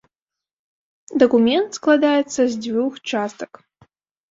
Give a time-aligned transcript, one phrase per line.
[1.25, 3.51] Дакумент складаецца з дзвюх частак.